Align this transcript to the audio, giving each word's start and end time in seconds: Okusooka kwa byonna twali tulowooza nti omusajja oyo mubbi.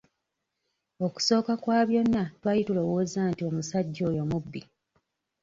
Okusooka 1.05 1.53
kwa 1.63 1.79
byonna 1.89 2.23
twali 2.39 2.61
tulowooza 2.67 3.19
nti 3.31 3.41
omusajja 3.49 4.01
oyo 4.11 4.23
mubbi. 4.29 4.61